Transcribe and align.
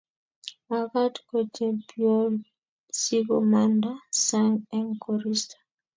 makat 0.69 1.13
ko 1.27 1.37
chepiywonsikomanda 1.55 3.91
sang 4.25 4.53
eng 4.77 4.89
koristo 5.03 5.55